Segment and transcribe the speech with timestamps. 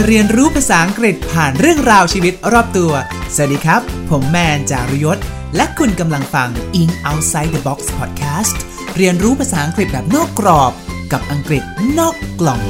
[0.06, 2.92] าเรียนรู้ภาษาอังกฤษผ่านเรื่องราวชีวิตรอบตัว
[3.34, 5.18] สวัสดีครับ ผมแมนจารุยศ
[5.56, 6.48] และคุณกำลังฟัง
[6.80, 8.56] In Outside the Box Podcast
[8.96, 10.72] เรียนรู้ภาษาอังกฤษแบบนอกกรอบ
[11.12, 11.62] กับอังกฤษ
[11.98, 12.60] นอกกล่อง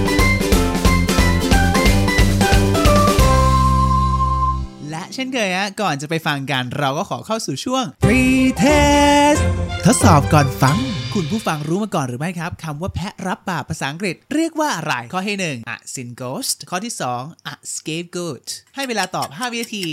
[4.90, 9.40] และเช่นเคยฮะก่อนจะไปฟังกันเราก็ขอเข้าสู่ช่วง Pre-test
[9.84, 10.78] ทดสอบก่อนฟัง
[11.14, 19.84] คุณผู้ฟังรู้มาก่อนหรือไม่ครับคำว่าแพะรับบาปภาษาอังกฤษ เรียกว่าอะไร ข้อที่1 a sin ghost ข้อที่ 2 a scapegoat ให้เวลาตอบ 5 วินาที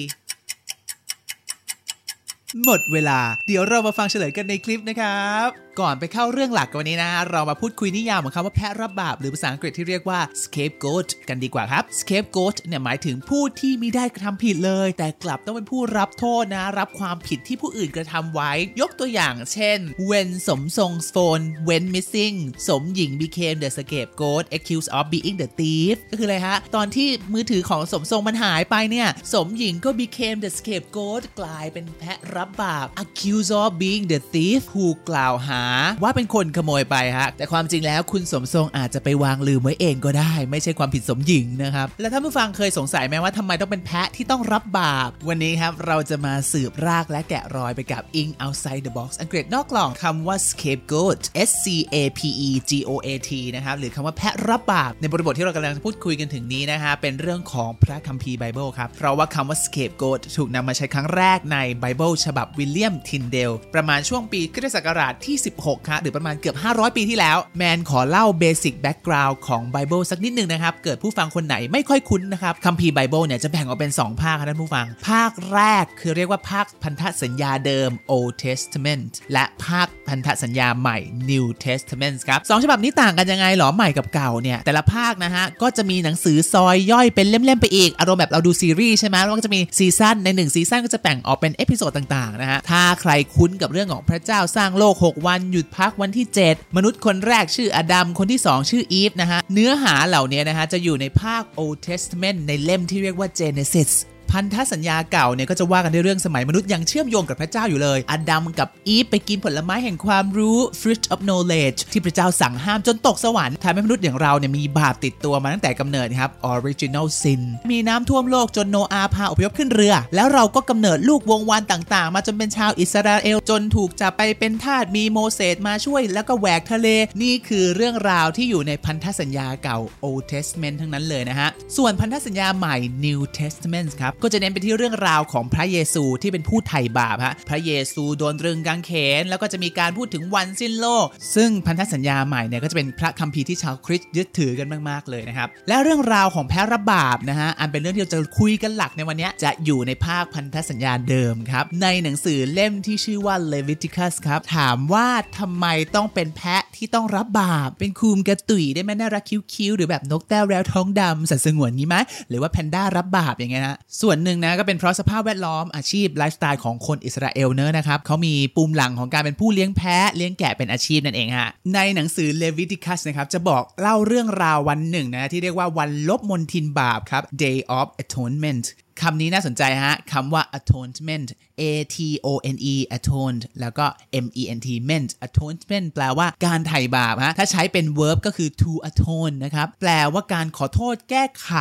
[2.63, 22.35] หมดเวลา เดี๋ยวเรามาฟังเฉลยกันในคลิปนะครับ ก่อนไปเข้าเรื่องหลักกันวันนี้นะฮะเรามาพูดคุยนิยามของคำว่าแพะรับบาปหรือภาษาอังกฤษที่เรียกว่า scapegoat กันดีกว่าครับ scapegoat เนี่ยหมายถึงผู้ที่ไม่ได้กระทำผิดเลย แต่กลับต้องเป็นผู้รับโทษนะ รับความผิดที่ผู้อื่นกระทำไว้ ยกตัวอย่างเช่น when สมทรง phone went missing
[22.67, 31.21] สมหญิง became the scapegoat accused of being the thief ก็คืออะไรฮะ ตอนที่มือถือของสมทรงมันหายไปเนี่ย สมหญิงก็ became the scapegoat
[31.39, 35.64] กลายเป็นแพะรับบาป accused of being the thief ถูกกล่าวหา
[36.03, 52.91] ว่าเป็นคนขโมยไปฮะแต่ความจริงแล้วคุณสมทรงอาจจะไปวางลืมไว้เองก็ได้ ไม่ใช่ความผิดสมหญิงนะครับแล้วถ้าผู้ฟังเคยสงสัยไหมว่าทำไมต้องเป็นแพะที่ต้องรับบาป วันนี้ครับเราจะมาสืบรากและแกะรอยไปกับ Ing Outside the Box อังกฤษนอกกล่องคำว่า scapegoat S C A P E G O
[53.05, 73.91] A T นะครับหรือคำว่าแพะรับบาป ในบริบทที่เรากำลังพูดคุยกันถึงนี้นะฮะเป็นเรื่องของพระคัมภีร์ไบเบิลครับ เพราะว่าคำว่า scapegoat ถูกนำมาใช้ครั้งแรกในไบเบิลฉบับวิลเลียมทินเดล ประมาณช่วงปีคริสตศักราชที่16ครับหรือประมาณเกือบ 500 ปีที่แล้ว แมนขอเล่า basic background ของไบเบิลสักนิดหนึ่งนะครับ เกิดผู้ฟังคนไหนไม่ค่อยคุ้นนะครับคัมภีร์ไบเบิลเนี่ยจะแบ่งออกเป็น
[74.07, 80.97] 2 ภาคครับท่านผู้ฟัง ภาคแรกคือเรียกว่าภาคพันธสัญญาเดิม Old Testament และภาคพันธสัญญาใหม่
[81.29, 98.69] New Testament ครับสองฉบับนี้ต่างกันยังไงหรอใหม่กับเก่าเนี่ยแต่ละภาคนะฮะก็จะมีหนังสือซอยย่อยเป็นเล่มๆไปอีกอารมณ์แบบเราดูซีรีส์ใช่ไหมแล้วก็จะมี season ในหนึ่ง season ก็จะแบ่งออกเป็น episode ต่างๆนะฮะถ้าใครคุ้นกับเรื่องของพระเจ้าสร้างโลก 6 วันหยุดพักวันที่ 7 มนุษย์คนแรกชื่ออดัม คนที่ 2
[98.69, 103.91] ชื่ออีฟนะฮะ เนื้อหาเหล่านี้นะฮะ จะอยู่ในภาค Old Testament ในเล่มที่เรียกว่า Genesis
[104.31, 117.41] พันธสัญญาเก่าเนี่ยก็จะว่ากันในเรื่องสมัยมนุษย์ยังเชื่อมโยงกับพระเจ้าอยู่เลย อดัมกับอีฟไปกินผลไม้แห่งความรู้ fruit of knowledge ที่พระเจ้าสั่งห้ามจนตกสวรรค์ทำให้มนุษย์อย่างเราเนี่ยมีบาปติดตัวมาตั้งแต่กำเนิดครับ original sin
[117.71, 126.87] มีน้ำท่วมโลกจนโนอาพาอพยพขึ้นเรือ แล้วเราก็กำเนิดลูกวงวานต่างๆ มาจนเป็นชาวอิสราเอลจนถูกจับไปเป็นทาสมีโมเสสมาช่วย แล้วก็แหวกทะเล
[127.21, 132.75] นี่คือเรื่องราวที่อยู่ในพันธสัญญาเก่า Old Testament ทั้งนั้นเลยนะฮะส่วนพันธสัญญาใหม่
[133.05, 141.05] New Testament ครับก็จะเน้นไปที่เรื่องราวของพระเยซูที่เป็นผู้ไถ่บาปฮะพระเยซูโดนตรึงกางเขน แล้วก็จะมีการพูดถึงวันสิ้นโลก
[141.35, 155.07] ซึ่งพันธสัญญาใหม่เนี่ยก็จะเป็นพระคัมภีร์ที่ชาวคริสต์ยึดถือกันมากๆเลยนะครับและเรื่องราวของแพ้ระบาปนะฮะอันเป็นเรื่องที่เราจะคุยกันหลักในวันนี้จะอยู่ในภาคพันธสัญญาเดิมครับในหนังสือเล่มที่ชื่อว่า Leviticus ครับถามว่า
[155.39, 155.65] ทำไม
[155.95, 161.95] ต้องเป็นแพะที่ต้องรับบาป เป็นคูมกระตุยได้ไหมน่ารักคิ้วๆหรือแบบนกแต้วแล้วท้องดำสัตว์สงวนนี้ไหม
[162.29, 178.65] หรือว่าแพนด้ารับบาปอย่างเงี้ยนะส่วนหนึ่งนะก็เป็นเพราะสภาพแวดล้อมอาชีพไลฟ์สไตล์ของคนอิสราเอลเนอะนะครับเขามีปูมหลังของการเป็นผู้เลี้ยงแพะเลี้ยงแกะเป็นอาชีพนั่นเองฮะในหนังสือเลวิติคัสนะครับจะบอกเล่าเรื่องราววันหนึ่งนะที่เรียกว่าวันลบมลทินบาปครับ Day of Atonement
[179.01, 181.27] คำนี้น่าสนใจฮะคำว่า atonement
[181.61, 181.63] a
[181.95, 183.85] t o n e atoned แล้วก็
[184.25, 191.51] m e n t ment atonement แปลว่าการไถ่บาปฮะถ้าใช้เป็น verb ก็คือ to atone นะครับแปลว่าการขอโทษแก้ไข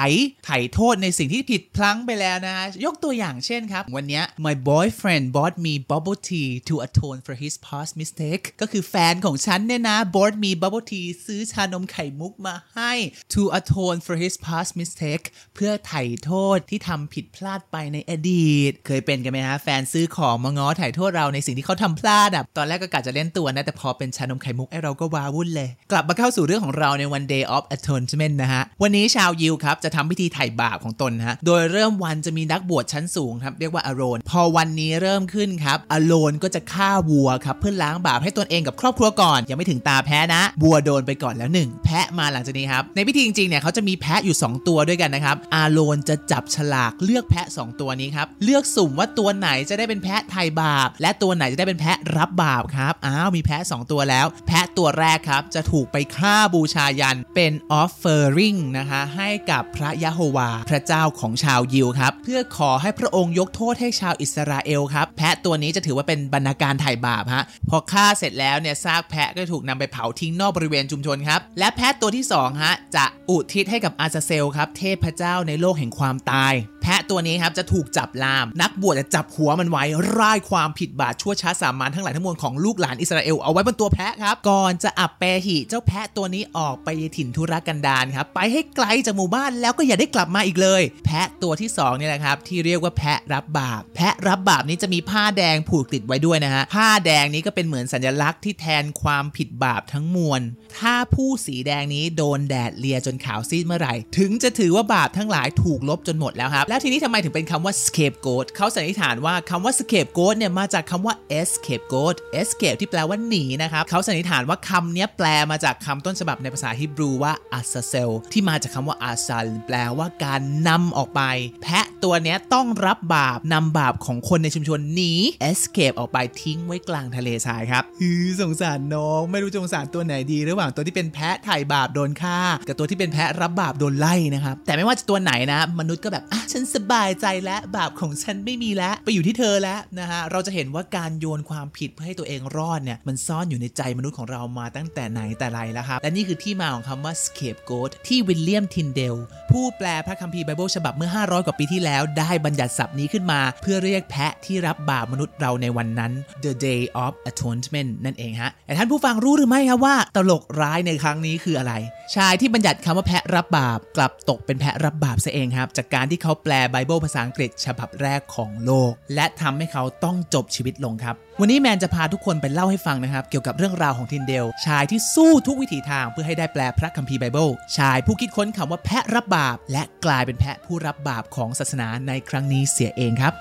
[0.47, 9.97] ไถ่โทษในสิ่งที่ผิดพลั้งไปแล้วนะยกตัวอย่างเช่นครับ วันนี้ my boyfriend bought me bubble tea to atone for his past mistake ก็คือแฟนของฉันเนี่ยนะ
[10.15, 12.93] bought me bubble tea ซื้อชานมไข่มุกมาให้
[13.34, 15.25] to atone for his past mistake
[15.55, 47.81] เพื่อไถ่โทษที่ทำผิดพลาดไปในอดีต เคยเป็นกันไหมฮะ แฟนซื้อของมาง้อถ่ายโทษเราในสิ่งที่เขาทำพลาดอะตอนแรกก็กะจะเล่นตัวนะ แต่พอเป็นชานมไข่มุกไอเราก็วาวุ่นเลย กลับมาเข้าสู่เรื่องของเราในวัน day of atonement นะฮะ วันนี้ชาวยิวครับจะทำพิธีไถ่บาปของตนฮะ โดยเริ่มวันจะมีนักบวชชั้นสูงครับเรียกว่าอโรนพอวันนี้เริ่มขึ้นครับอโรนก็จะฆ่าวัวครับเพื่อล้างบาปให้ตนเองกับครอบครัวก่อน ยังไม่ถึงตาแพ้นะวัวโดนไปก่อนแล้วหนึ่งแพะมาหลังจากนี้ครับในพิธีจริงๆเนี่ยเขาจะมีแพะอยู่ 2 ตัวด้วยกันนะครับอาโรนจะจับฉลากเลืลือกแพะ 2
[47.81, 67.45] ตัวนี้ครับ เลือกสุ่มว่าตัวไหนจะได้เป็นแพะไทยบาป และตัวไหนจะได้เป็นแพะรับบาปครับ อ้าว มีแพะ 2 ตัวแล้ว แพะตัวแรกครับ จะถูกไปฆ่าบูชายันเป็น offering นะคะ ให้กับพระยะโฮวา พระเจ้าของชาวยิวครับ เพื่อขอให้พระองค์ยกโทษให้ชาวอิสราเอลครับ แพะตัวนี้จะถือว่าเป็นบรรณาการไถ่บาปฮะ
[67.69, 76.53] พอฆ่าเสร็จแล้วเนี่ย ซากแพะก็ถูกนำไปเผาทิ้งนอกบริเวณชุมชนครับ และแพะตัวที่2ฮะ จะอุทิศให้กับอาซาเซลครับ เทพเจ้าในโลกแห่งความตาย
[76.86, 79.84] แพะตัวนี้ครับจะถูกจับลาม นักบวชจะจับหัวมันไว้
[80.19, 100.41] ร่ายความผิดบาปชั่วช้าสามัญทั้งหลายทั้งมวลของลูกหลานอิสราเอลเอาไว้บนตัวแพะครับก่อนจะอับเปหิเจ้าแพะตัวนี้ออกไปถิ่นทุรกันดารครับไปให้ไกลจากหมู่บ้านแล้วก็อย่าได้กลับมาอีกเลย แพะตัวที่2เนี่ยแหละครับที่เรียกว่าแพะรับบาปแพะรับบาปนี้จะมีผ้าแดงผูกติดไว้ด้วยนะฮะผ้าแดงนี้ก็เป็นเหมือนสัญลักษณ์ที่แทนความผิดบาปทั้งมวล
[100.78, 121.22] ถ้าผู้สีแดงนี้โดนแดดเลียจนขาวซีดเมื่อไหร่ ถึงจะถือว่าบาปทั้งหลายถูกลบจนหมดแล้วครับแล้วทีนี้ทำไมถึงเป็นคำว่า scapegoat เขาสันนิษฐานว่าคำว่า scapegoat เนี่ยมาจากคำว่า escapegoat escape ที่แปลว่าหนีนะครับเขาสันนิษฐานว่าคำนี้แปลมาจากคำต้นฉบับในภาษาฮิบรูว่า azazel ที่มาจากคำว่า azal แปลว่าการนำออกไป
[121.62, 125.12] แพะตัวเนี้ยต้องรับบาปนำบาปของคนในชุมชนหนี
[125.50, 149.16] escape ออกไปทิ้งไว้กลางทะเลทรายครับฮือสงสารน้องไม่รู้จะสงสารตัวไหนดีระหว่างตัวที่เป็นแพะถ่ายบาปโดนฆ่า กับตัวที่เป็นแพะรับบาปโดนไล่นะครับแต่ไม่ว่าจะตัวไหนนะ มนุษย์ก็แบบอะฉันสบายใจแล้วบาปของฉันไม่มีแล้วไปอยู่ที่เธอแล้วนะฮะเราจะเห็นว่าการโยนความผิดเพื่อให้ตัวเองรอดเนี่ยมันซ่อนอยู่ในใจมนุษย์ของเรามาตั้งแต่ไหนแต่ไรแล้วครับและนี่คือที่มาของคำว่า scapegoat ที่วิลเลียมทินเดล
[149.51, 156.13] ผู้แปลพระคัมภีร์ไบเบิลฉบับเมื่อ 500 กว่าปีที่แล้ว ได้บัญญัติศัพท์นี้ขึ้นมา เพื่อเรียกแพะที่รับบาปมนุษย์เราในวันนั้น
[156.45, 161.72] the day of atonement นั่นเองฮะแต่ท่านผู้ฟังรู้หรือไม่ครับว่า ตลกร้ายในครั้งนี้คืออะไร
[162.16, 183.34] ชายที่บัญญัติคำว่าแพะรับบาป กลับตกเป็นแพะรับบาปซะเองครับ จากการที่เขาแปลไบเบิลภาษาอังกฤษฉบับแรกของโลก และทำให้เขาต้องจบชีวิตลงครับ วันนี้แมนจะพาทุกคนไปเล่าให้ฟังนะครับ เกี่ยวกับเรื่องราวของทินเดล ชายที่สู้ทุกวิถีทางเพื่อให้ได้แปลพระคัมภีร์ไบเบิลชายผู้คิดค้นคำว่าแพะรับบาป และกลายเป็นแพะผู้รับบาปของศาสนาในครั้งนี้เสียเองครับ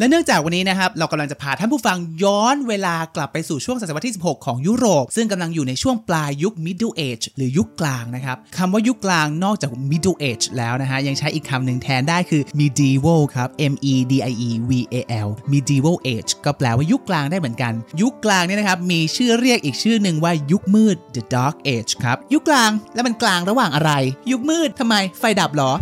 [0.00, 13.94] และเนื่องจากวันนี้นะครับเรากำลังจะพาท่านผู้ฟังย้อนเวลากลับไปสู่ช่วงศตวรรษที่ 16 ของยุโรป ซึ่งกำลังอยู่ในช่วงปลายยุค Middle Age หรือยุคกลางนะครับคำว่ายุคกลางนอกจาก Middle Age แล้วนะฮะ ยังใช้อีกคำหนึ่งแทนได้คือ Medieval ครับ M E
[14.10, 23.92] D I E V A L Medieval Age ก็แปลว่ายุคกลางได้เหมือนกัน ยุคกลางเนี่ยนะครับมีชื่อเรียกอีกชื่อหนึ่งว่ายุคมืด The Dark Age ครับยุคกลางแล้วมันกลางระหว่างอะไร
[24.30, 25.72] ยุคมืดทำไมไฟดับหรอ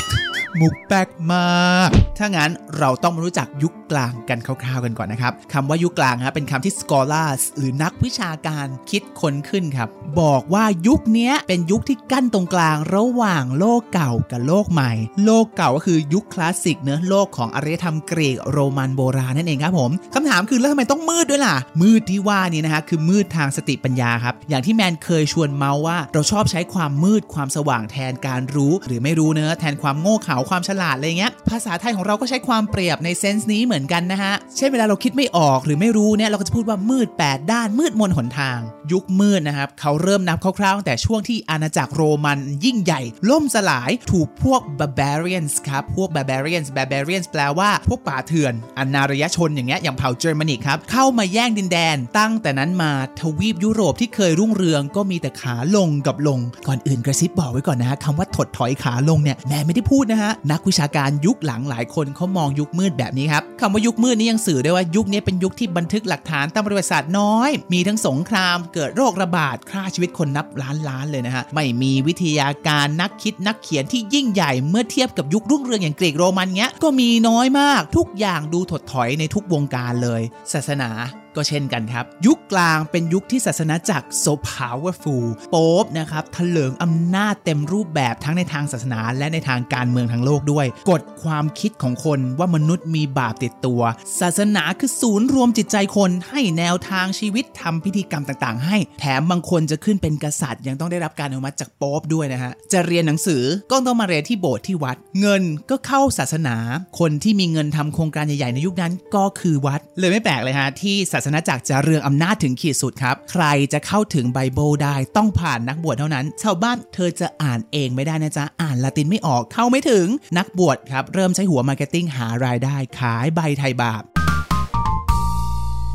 [0.60, 9.88] มุกแปลกมาก ถ้างั้นเราต้องมารู้จักยุค กลางกันคร่าวๆกันก่อนนะครับคำว่ายุคกลางครับเป็นคำที่ scholars หรือนักวิชาการคิดค้นขึ้นครับ
[10.20, 14.92] บอกว่ายุคนี้เป็นยุคที่กั้นตรงกลางระหว่างโลกเก่ากับโลกใหม่
[15.24, 38.58] โลกเก่าก็คือยุคคลาสสิกเนื้อะโลกของอารยธรรมกรีกโรมันโบราณนั่นเองครับผมคำถามคือแล้วทำไมต้องมืดด้วยล่ะ มืดที่ว่านี่นะฮะคือมืดทางสติปัญญาครับอย่างที่แมนเคยชวนเมาว่า เราชอบใช้ความมืดความสว่างแทนการรู้ หรือไม่รู้เนื้อะแทนความโง่เขลาความฉลาดอะไรเงี้ยภาษาไทยของเราก็ใช้ความเปรียบในเซนส์นี้เหมือนกันนะฮะ เช่นเวลาเราคิดไม่ออกหรือไม่รู้เนี่ยเราก็จะพูดว่ามืด 8 ด้านมืดมนหนทาง
[38.92, 77.82] ยุคมืดนะครับเขาเริ่มนับคร่าวๆตั้งแต่ช่วงที่อาณาจักรโรมันยิ่งใหญ่ ล่มสลายถูกพวก barbarians ครับ พวก barbarians barbarians แปลว่าพวกป่าเถื่อนอนาารยชนอย่างเงี้ยอย่างเผ่าเยอรมนิกครับ เข้ามาแย่งดินแดน ตั้งแต่นั้นมาทวีปยุโรปที่เคยรุ่งเรืองก็มีแต่ขาลงกับลง ก่อนอื่นกระซิบบอกไว้ก่อนนะฮะคำว่าถดถอยขาลงเนี่ยแม่ไม่ได้พูดนะฮะนักวิชาการยุคหลังหลายคนเขามองยุคมืดแบบนี้ครับคาว่ายุคมืดนี้ยังสื่อได้ว่ายุคนี้เป็นยุคที่บันทึกหลักฐานตามประวัติศาสตร์น้อย มีทั้งสงคราม เกิดโรคระบาดฆ่าชีวิตคนนับล้านล้านเลยนะฮะ ไม่มีวิทยาการนักคิดนักเขียนที่ยิ่งใหญ่เมื่อเทียบกับยุครุ่งเรืองอย่างกรีกโรมันเงี้ย ก็มีน้อยมาก
[77.96, 80.90] ทุกอย่างดูถดถอยในทุกวงการเลย ศาสนา
[81.38, 93.80] ก็เช่นกันครับ ยุคกลางเป็นยุคที่ศาสนาจักร so powerful โป๊บนะครับถลิงอำนาจเต็มรูปแบบทั้งในทางศาสนา และในทางการเมืองทั้งโลกด้วยกดความคิดของคนว่ามนุษย์มีบาปติดตัว
[94.20, 106.56] ศาสนาคือศูนย์รวมจิตใจคนให้แนวทางชีวิตทำพิธีกรรมต่างๆ ให้ แถมบางคนจะขึ้นเป็นกษัตริย์ยังต้องได้รับการอนุมัติจากโป๊บด้วยนะฮะ จะเรียนหนังสือก็ต้องมาเรียนที่โบสถ์ที่วัด เงินก็เข้าศาสนา
[106.98, 120.06] คนที่มีเงินทำโครงการใหญ่ๆในยุคนั้นก็คือวัด เลยไม่แปลกเลยฮะที่ศาสนจักรจะเรืองอำนาจถึงขีดสุดครับ ใครจะเข้าถึงไบเบิลได้ต้องผ่านนักบวชเท่านั้น ชาวบ้านเธอจะอ่านเองไม่ได้นะจ๊ะ อ่านละตินไม่ออกเข้าไม่ถึง
[120.38, 124.17] นักบวชครับ เริ่มใช้หัว marketing หารายได้ขายใบไถ่บาป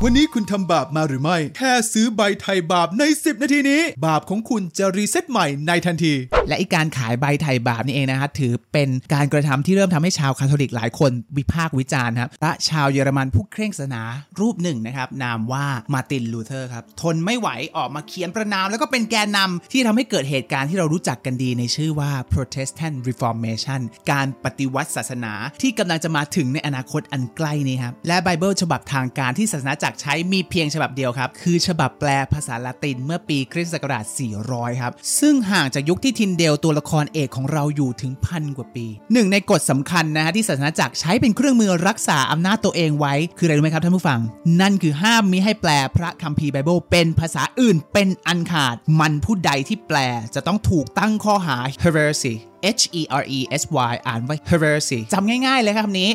[0.06, 6.14] วันนี้คุณทำบาปมาหรือไม่ แค่ซื้อใบไถ่บาปใน 10 นาทีนี้ บาปของคุณจะ reset ใหม่ในทันที
[6.48, 14.02] และอีการขายใบไถ่บาปนี่เองนะฮะถือเป็นการกระทำที่เริ่มทำให้ชาวคาทอลิกหลายคนวิพากษ์วิจารณ์ครับพระชาวเยอรมันผู้เคร่งศาสนา
[14.40, 23.80] รูปหนึ่งนะครับนามว่ามาร์ตินลูเทอร์ครับทนไม่ไหวออกมาเขียนประณาม แล้วก็เป็นแกนนำที่ทำให้เกิดเหตุการณ์ที่เรารู้จักกันดีในชื่อว่า Protestant Reformation
[24.10, 25.32] การปฏิวัติศาสนา
[25.62, 34.04] ที่กำลังจะมาถึงในอนาคตอันใกล้นี้ครับและไบเบิลฉบับทางการที่ศาสนจักรใช้มีเพียงฉบับเดียวครับ คือฉบับแปลภาษาละตินเมื่อปีคริสต์ศักราช
[34.42, 44.20] 400 ครับ ซึ่งห่างจากยุคที่ทินเดลตัวละครเอกของเราอยู่ถึงพันกว่าปีหนึ่งในกฎสำคัญนะฮะที่ศาสนาจักรใช้เป็นเครื่องมือรักษาอำนาจตัวเองไว้ คืออะไรรู้ไหมครับท่านผู้ฟัง
[44.60, 49.98] นั่นคือห้ามมิให้แปลพระคัมภีร์ไบเบิลเป็นภาษาอื่นเป็นอันขาด มันผู้ใดที่แปล
[50.34, 52.34] จะต้องถูกตั้งข้อหา heresy
[52.80, 56.10] H E R E S Y อ่านว่า heresy จำง่ายๆเลยครับคำนี้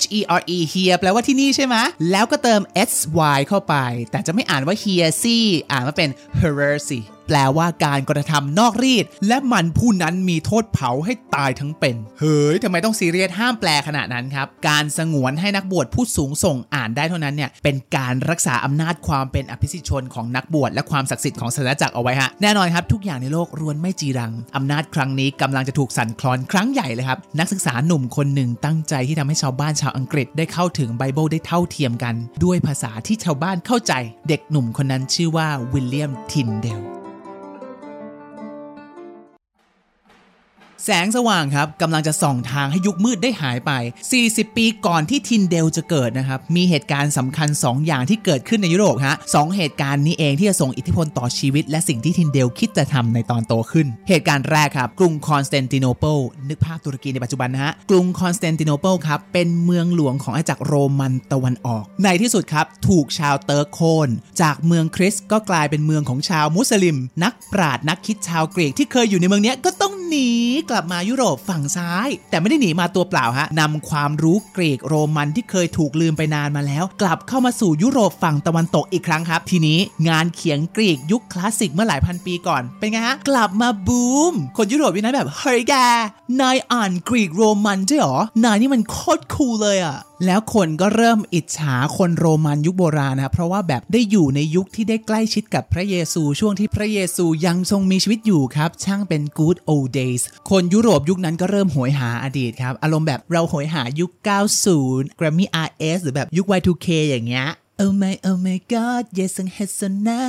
[0.00, 1.76] H E R E here แปลว่าที่นี่ใช่ไหม
[2.10, 2.92] แล้วก็เติม S
[3.36, 3.74] Y เข้าไป
[4.10, 33.92] แต่จะไม่อ่านว่า here see อ่านว่าเป็น heresy แปลว่าการกระทำนอกรีด และมันผู้นั้นมีโทษเผาให้ตายทั้งเป็น เฮ้ยทำไมต้องซีเรียสห้ามแปลขนาดนั้นครับ การสงวนให้นักบวชผู้สูงส่งอ่านได้เท่านั้นเนี่ยเป็นการรักษาอำนาจความเป็นอภิสิทธิชนของนักบวชและความศักดิ์สิทธิ์ของศาสนาจักรเอาไว้ฮะแน่นอนครับทุกอย่างในโลกรวนไม่จีรังอำนาจครั้งนี้กำลังจะถูกสั่นคลอนครั้งใหญ่เลยครับนักศึกษาหนุ่มคนหนึ่งตั้งใจที่ทำให้ชาวบ้านชาวอังกฤษได้เข้าถึงไบเบิลได้เท่าเทียมกัน ด้วยภาษาที่ชาวบ้านเข้าใจ
[34.28, 36.99] เด็กหนุ่มคนนั้นชื่อว่าวิลเลียมทินเดล
[40.84, 43.70] แสงสว่างครับกำลังจะส่องทางให้ยุคมืดได้หายไป
[44.14, 56.16] 40 ปีก่อนที่ทินเดลจะเกิดนะครับมีเหตุการณ์สำคัญ 2 อย่างที่เกิดขึ้นในยุโรปฮะสองเหตุการณ์นี้เองที่จะส่งอิทธิพลต่อชีวิต และสิ่งที่ทินเดลคิดจะทำในตอนโตขึ้น เหตุการณ์แรกครับกรุงคอนสแตนติโนเปิล
[56.48, 64.08] นึกภาพตุรกีในปัจจุบันนะฮะกรุงคอนสแตนติโนเปิลครับเป็นเมืองหลวงของอาณาจักรโรมันตะวันออก ในที่สุดครับถูกชาวเติร์กโคน
[64.42, 70.30] จากเมืองคริสก็กลายเป็นเมืองของชาวมุสลิม นักปราชญ์นักคิดชาวกรีกที่เคยอยู่ในเมืองนี้ก็ต้องหนี
[70.70, 85.74] กลับมายุโรปฝั่งซ้าย แต่ไม่ได้หนีมาตัวเปล่าฮะนำความรู้กรีกโรมันที่เคยถูกลืมไปนานมาแล้ว กลับเข้ามาสู่ยุโรปฝั่งตะวันตกอีกครั้งครับ ทีนี้งานเขียนกรีกยุคคลาสสิกเมื่อหลายพันปีก่อน เป็นไงฮะ กลับมาบูม คนยุโรปวินั้นแบบเฮ้ยแก
[86.40, 89.96] นายอ่านกรีกโรมันใช่หรอนายนี่มันโคตรคูลเลยอะ
[90.26, 104.10] แล้วคนก็เริ่มอิจฉาคนโรมันยุคโบราณนะเพราะว่าแบบได้อยู่ในยุคที่ได้ใกล้ชิดกับพระเยซูช่วงที่พระเยซูยังทรงมีชีวิตอยู่ครับ ช่างเป็น good old days คนยุโรปยุคนั้นก็เริ่มโหยหาอดีตครับ อารมณ์แบบเราโหยหายุค
[104.64, 107.48] 90 Grammy RS หรือแบบยุค Y2K อย่างเงี้ย
[107.82, 110.20] Oh my oh my god yes and h e s o n a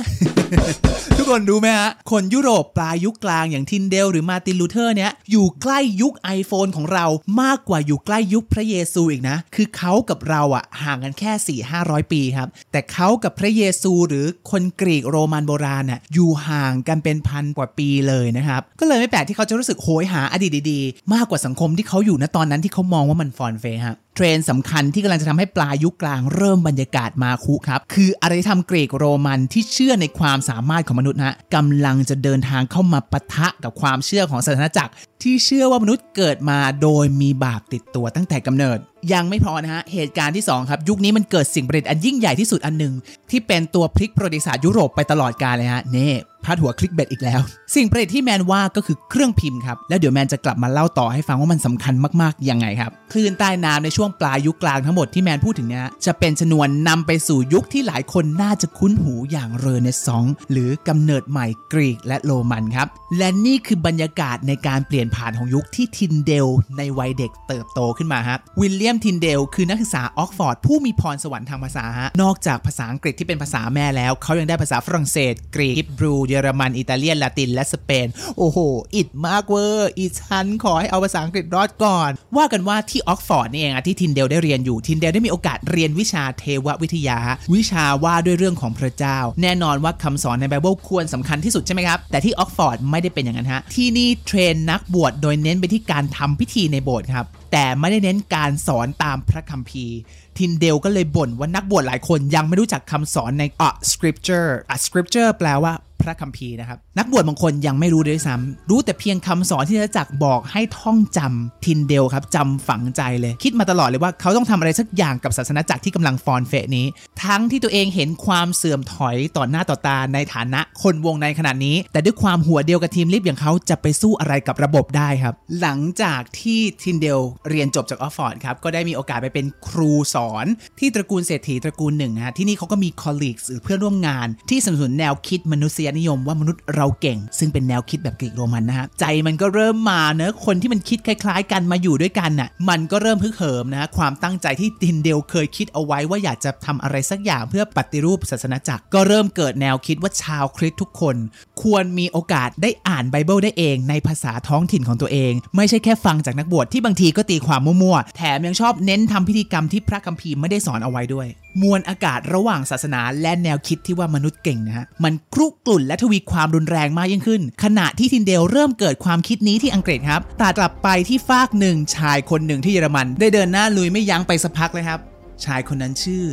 [1.18, 7.06] ทุกคนรู้ไหมฮะ คนยุโรปปลายยุคกลางอย่างทินเดลหรือมาร์ตินลูเทอร์เนี้ยอยู่ใกล้ยุค iPhone ของเรา
[7.42, 34.92] มากกว่าอยู่ใกล้ยุคพระเยซูอีกนะ คือเขากับเราอะห่างกันแค่4 500ปีครับ แต่เขากับพระเยซูหรือคนกรีกโรมันโบราณน่ะอยู่ห่างกันเป็นพันกว่าปีเลยนะครับ ก็เลยไม่แปลกที่เขาจะรู้สึกโหยหาอดีตดีๆ มากกว่าสังคมที่เขาอยู่ณตอนนั้นที่เขามองว่ามันฟอนเฟฮะเทรนสำคัญที่กำลังจะทำให้ปลายุคกลางเริ่มบรรยากาศมาคุครับ คืออารยธรรมกรีกโรมันที่เชื่อในความสามารถของมนุษย์นะกำลังจะเดินทางเข้ามาปะทะกับความเชื่อของศาสนาจักร
[35.22, 38.78] ที่เชื่อว่ามนุษย์เกิดมาโดยมีบาปติดตัวตั้งแต่กำเนิด
[39.12, 42.94] ยังไม่พอนะฮะ เหตุการณ์ที่ 2 ครับ ยุคนี้มันเกิดสิ่งประดิษฐ์อันยิ่งใหญ่ที่สุดอันหนึ่ง
[43.30, 46.08] ที่เป็นตัวพลิกประวัติศาสตร์ยุโรปไปตลอดกาลเลยฮะเน่
[46.44, 47.40] พาดหัวคลิกเบ็ดอีกแล้ว
[47.74, 62.88] สิ่งประดิษฐ์ที่แมนว่าก็คือเครื่องพิมพ์ครับ แล้วเดี๋ยวแมนจะกลับมาเล่าต่อให้ฟังว่ามันสำคัญมากๆยังไงครับคลื่นใต้น้ำในช่วงปลายยุคกลางทั้งหมดที่แมนพูดถึงเนี้ยจะเป็นชนวนนำไปสู่ยุคที่หลายคนน่าจะคุ้นหูอย่างเรเนซองส์หรือกำเนิดใหม่กรีกและโรมันครับ
[63.18, 66.46] และนี่คือบรรยากาศในการเปลี่ยนผ่านของยุคที่ทินเดล
[66.78, 78.06] ในวัยเด็กเติบโตขึ้นมาครับวิลเลียมทินเดลคือนักศึกษาออกซ์ฟอร์ดผู้มีพรสวรรค์ทางภาษาฮะนอกจากภาษาอังกฤษที่เป็นภาษาแม่แล้ว เขายังได้ภาษาฝรั่งเศส กรีกฮิบรูเยอรมัน อิตาเลียน ลาติน และสเปน
[78.38, 78.58] โอ้โห
[78.94, 87.18] อิจมากเวอร์ อีฉันขอให้เอาภาษาอังกฤษรอดก่อน ว่ากันว่าที่ออกซ์ฟอร์ดนี่เองอะที่ทินเดลได้เรียนอยู่ ทินเดลได้มีโอกาสเรียนวิชาเทววิทยา
[87.54, 99.96] วิชาว่าด้วยเรื่องของพระเจ้า แน่นอนว่าคำสอนในไบเบิลควรสำคัญที่สุดใช่ไหมครับ แต่ที่ออกซ์ฟอร์ดไม่ได้เป็นอย่างนั้นฮะ ที่นี่ train นักบวชโดยเน้นไปที่การทำพิธีในโบสถ์ครับ แต่ไม่ได้เน้นการสอนตามพระคัมภีร์
[100.38, 116.86] ทินเดลก็เลยบ่นว่านักบวชหลายคนยังไม่รู้จักคำสอนในอะ scripture อะ scripture แปลว่า พระคัมภีร์นะครับ นักบวชบางคนยังไม่รู้ด้วยซ้ำรู้แต่เพียงคำสอนที่ศาสนจักรบอกให้ท่องจำทินเดลครับจำฝังใจเลยคิดมาตลอดเลยว่าเขาต้องทำอะไรสักอย่างกับศาสนจักรที่กำลังฟอนเฟะนี้
[117.24, 130.46] ทั้งที่ตัวเองเห็นความเสื่อมถอยต่อหน้าต่อตาในฐานะคนวงในขนาดนี้ แต่ด้วยความหัวเดียวกระเทียมลีบอย่างเขาจะไปสู้อะไรกับระบบได้ครับ หลังจากที่ทินเดลเรียนจบจากออกซ์ฟอร์ดครับก็ได้มีโอกาสไปเป็นครูสอน
[130.78, 151.16] ที่ตระกูลเศรษฐีตระกูลหนึ่งฮะที่นี่เขาก็มี colleague หรือเพื่อนร่วมงานที่สนับสนุนแนวคิดมนุษยนิยมว่ามนุษย์เราเก่ง ซึ่งเป็นแนวคิดแบบกรีกโรมันนะฮะใจมันก็เริ่มมาเนอะคนที่มันคิดคล้าย ๆ กันมาอยู่ด้วยกันน่ะมันก็เริ่มฮึกเหิมนะฮะความตั้งใจที่ทินเดลเคยคิดเอาไว้ว่าอยากจะทำอะไรสักอย่างเพื่อปฏิรูปศาสนจักร ก็เริ่มเกิดแนวคิดว่าชาวคริสต์ทุกคน
[151.62, 161.28] ควรมีโอกาสได้อ่านไบเบิลได้เอง ในภาษาท้องถิ่นของตัวเอง ไม่ใช่แค่ฟังจากนักบวชที่บางทีก็ตีความมั่วๆแถมยังชอบเน้นทำพิธีกรรมที่พระคัมภีร์ไม่ได้สอนเอาไว้ด้วย
[161.62, 175.00] มวลอากาศระหว่างศาสนาและแนวคิดที่ว่ามนุษย์เก่งนะฮะมันครุกรุ่นและทวีความรุนแรงมากยิ่งขึ้น ขณะที่ทินเดลเริ่มเกิดความคิดนี้ที่อังกฤษครับตัดกลับไปที่ฟากหนึ่งชายคนหนึ่งที่เยอรมัน ได้เดินหน้าลุยไม่ยั้งไปสักพักเลยครับ
[175.44, 176.24] ชายคนนั้นชื่อ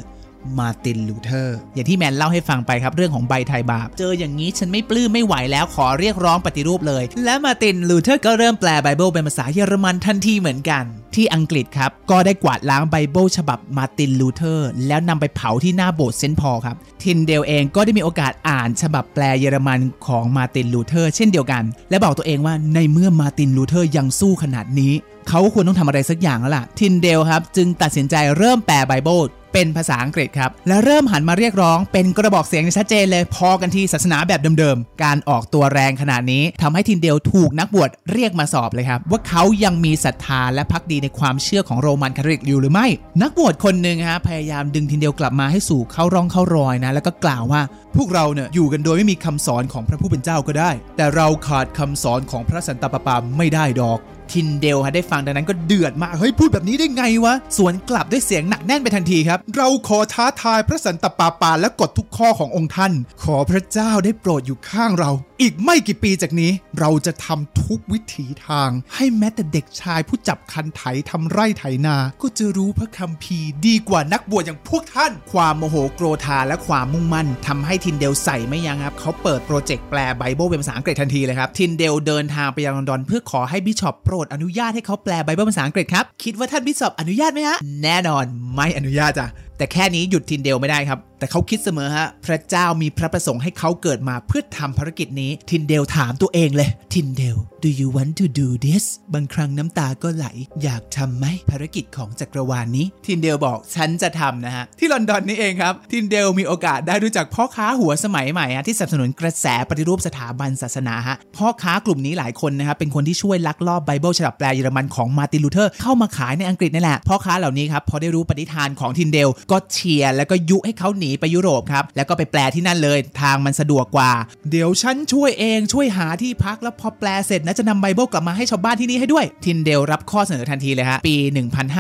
[0.60, 10.84] มาร์ตินลูเทอร์ อย่างที่แมนเล่าให้ฟังไปครับ เรื่องของใบไถ่บาป เจออย่างนี้ฉันไม่ปลื้มไม่ไหวแล้วขอเรียกร้องปฏิรูปเลย และมาร์ตินลูเทอร์ก็เริ่มแปลไบเบิลเป็นภาษาเยอรมันทันทีเหมือนกัน
[11.16, 24.94] ที่อังกฤษครับ ก็ได้กวาดล้างไบเบิลฉบับมาร์ตินลูเทอร์ แล้วนำไปเผาที่หน้าโบสถ์เซนต์พอลครับทินเดลเองก็ได้มีโอกาสอ่านฉบับแปลเยอรมันของมาร์ตินลูเทอร์เช่นเดียวกัน และบอกตัวเองว่าในเมื่อมาร์ตินลูเทอร์ยังสู้ขนาดนี้
[25.30, 29.20] เขาควรต้องทำอะไรสักอย่างแล้วล่ะทินเดลครับจึงตัดสินใจเริ่มแปลไบเบิล
[29.54, 42.88] เป็นภาษาอังกฤษครับ และเริ่มหันมาเรียกร้องเป็นกระบอกเสียงชัดเจนเลย พอกันที่ศาสนาแบบเดิมๆ การออกตัวแรงขนาดนี้ทำให้ทินเดลถูกนักบวชเรียกมาสอบเลยครับ ว่าเขายังมีศรัทธาและพักดีในความเชื่อของโรมันคาทอลิกอยู่หรือไม่
[43.22, 47.62] นักบวชคนหนึ่งฮะพยายามดึงทินเดลกลับมาให้สู่เข้าร่องเข้ารอยนะ แล้วก็กล่าวว่า
[47.98, 54.00] พวกเราเนี่ยอยู่กันโดยไม่มีคำสอนของพระผู้เป็นเจ้าก็ได้ แต่เราขาดคำสอนของพระสันตะปาปาไม่ได้ดอก
[54.34, 62.94] ทินเดลฮะได้ฟังดังนั้นก็เดือดมากเฮ้ยพูดแบบนี้ได้ไงวะ สวนกลับด้วยเสียงหนักแน่นไปทันทีครับ เราขอท้าทายพระสันตะปาปาและกดทุกข้อขององค์ท่าน
[63.24, 89.28] ขอพระเจ้าได้โปรดอยู่ข้างเรา อีกไม่กี่ปีจากนี้เราจะทำทุกวิถีทาง ให้แม้แต่เด็กชายผู้จับคันไถทำไร่ไถนา ก็จะรู้พระคัมภีร์ดีกว่านักบวชอย่างพวกท่าน ความโมโหโกรธาและความมุ่งมั่นทำให้ทินเดลใส่ไม่ยั้งครับ เขาเปิดโปรเจกต์แปลไบเบิลเป็นภาษาอังกฤษทันทีเลยครับ ทินเดลเดินทางไปยังลอนดอน เพื่อขอให้บิชอปโปรดอนุญาตให้เขาแปลไบเบิลภาษาอังกฤษครับ คิดว่าท่านบิชอปอนุญาตไหมฮะ แน่นอนไม่อนุญาตจ้ะ
[89.60, 97.36] แต่แค่นี้หยุดทินเดลไม่ได้ครับ แต่เขาคิดเสมอฮะ พระเจ้ามีพระประสงค์ให้เขาเกิดมาเพื่อทำภารกิจนี้ ทินเดลถามตัวเองเลย ทินเดล
[97.66, 100.28] do you want to do this บางครั้งน้ำตาก็ไหล
[100.64, 124.12] อยากทำไหมภารกิจของจักรวาลนี้ ทินเดลบอกฉันจะทำนะฮะ ที่ลอนดอนนี่เองครับ ทินเดลมีโอกาสได้รู้จักพ่อค้าหัวสมัยใหม่ฮะที่สนับสนุนกระแสปฏิรูปสถาบันศาสนาฮะพ่อค้ากลุ่มนี้หลายคนนะครับเป็นคนที่ช่วยลักลอบไบเบิลฉบับแปลเยอรมันของมาร์ตินลูเทอร์เข้ามาขายในอังกฤษนี่แหละพ่อค้าเหล่านี้ครับพอได้รู้ปณิธานของทินเดลก็เชียร์แล้วก็ยุให้เขาหนีไปยุโรปครับแล้วก็ไปแปลที่นั่นเลย ทางมันสะดวกกว่า
[124.52, 131.16] เดี๋ยวฉันช่วยเองช่วยหาที่พักแล้วพอแปลเสร็จนะจะนำไบเบิลกลับมาให้ชาวบ้านที่นี่ให้ด้วย ทินเดลรับข้อเสนอทันทีเลยฮะ ปี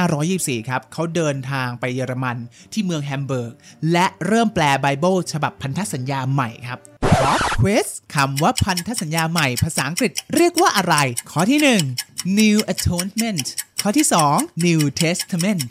[0.01, 2.37] 1524 ครับเขาเดินทางไปเยอรมัน
[2.73, 3.53] ที่เมืองแฮมเบิร์ก
[3.91, 6.79] และเริ่มแปลไบเบิลฉบับพันธสัญญาใหม่ครับ
[7.13, 10.95] Pop Quiz คำว่าพันธสัญญาใหม่ภาษาอังกฤษเรียกว่าอะไร
[11.31, 11.59] ข้อที่
[11.99, 13.45] 1 New Atonement
[13.81, 14.05] ข้อที่
[14.35, 15.69] 2 New Testament